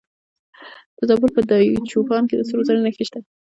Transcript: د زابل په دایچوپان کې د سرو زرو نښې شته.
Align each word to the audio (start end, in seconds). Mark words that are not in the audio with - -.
د 0.97 0.99
زابل 1.09 1.29
په 1.35 1.41
دایچوپان 1.49 2.23
کې 2.29 2.35
د 2.37 2.41
سرو 2.49 2.65
زرو 2.67 2.83
نښې 2.85 3.05
شته. 3.09 3.19